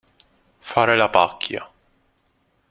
Fare 0.71 0.95
la 0.95 1.09
pacchia. 1.11 1.71